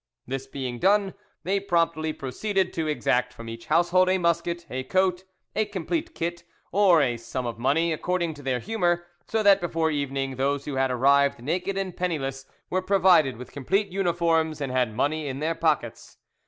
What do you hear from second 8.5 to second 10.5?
humour, so that before evening